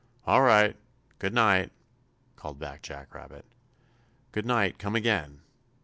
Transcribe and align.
"All 0.25 0.41
right! 0.41 0.75
Good 1.19 1.31
night!" 1.35 1.71
called 2.35 2.57
back 2.57 2.81
Jack 2.81 3.13
Rabbit. 3.13 3.45
"Good 4.31 4.47
night! 4.47 4.79
Come 4.79 4.95
again!" 4.95 5.41